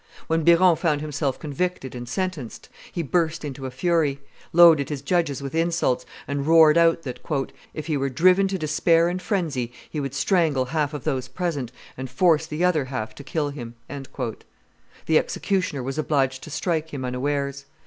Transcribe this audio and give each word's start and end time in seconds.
When 0.25 0.43
Biron 0.43 0.75
found 0.77 1.01
himself 1.01 1.37
convicted 1.39 1.93
and 1.93 2.09
sentenced, 2.09 2.69
he 2.91 3.03
burst 3.03 3.45
into 3.45 3.67
a 3.67 3.69
fury, 3.69 4.19
loaded 4.51 4.89
his 4.89 5.03
judges 5.03 5.43
with 5.43 5.53
insults, 5.53 6.07
and 6.27 6.47
roared 6.47 6.75
out 6.75 7.03
that 7.03 7.19
"if 7.75 7.85
he 7.85 7.97
were 7.97 8.09
driven 8.09 8.47
to 8.47 8.57
despair 8.57 9.09
and 9.09 9.21
frenzy, 9.21 9.71
he 9.87 9.99
would 9.99 10.15
strangle 10.15 10.65
half 10.73 10.95
of 10.95 11.03
those 11.03 11.27
present 11.27 11.71
and 11.97 12.09
force 12.09 12.47
the 12.47 12.63
other 12.63 12.85
half 12.85 13.13
to 13.13 13.23
kill 13.23 13.49
him." 13.49 13.75
The 13.87 15.19
executioner 15.19 15.83
was 15.83 15.99
obliged 15.99 16.41
to 16.45 16.49
strike 16.49 16.89
him 16.91 17.05
unawares. 17.05 17.65